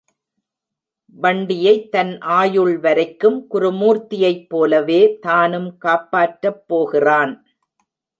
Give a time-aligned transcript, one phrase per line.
[1.15, 7.45] வண்டியைத் தன் ஆயுள் வரைக்கும், குருமூர்த்தியைப் போலவே தானும் காப்பாற்றப் போகிறான்.